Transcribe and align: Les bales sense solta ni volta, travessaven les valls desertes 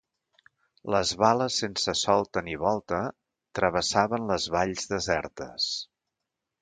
Les 0.93 1.09
bales 1.23 1.57
sense 1.63 1.93
solta 1.99 2.43
ni 2.47 2.57
volta, 2.63 3.01
travessaven 3.59 4.27
les 4.33 4.49
valls 4.57 4.93
desertes 4.95 5.69